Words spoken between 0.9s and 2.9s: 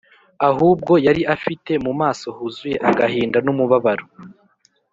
yari afite mu maso huzuye